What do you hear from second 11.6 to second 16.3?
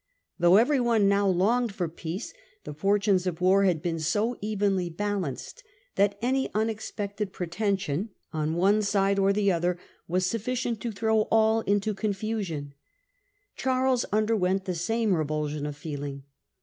back into confusion. Charles underwent the same revulsion of feeling.